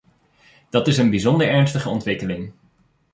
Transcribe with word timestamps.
Dat 0.69 0.87
is 0.87 0.97
een 0.97 1.09
bijzonder 1.09 1.47
ernstige 1.47 1.89
ontwikkeling. 1.89 2.53